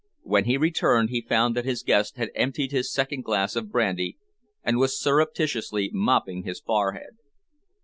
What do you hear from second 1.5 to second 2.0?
that his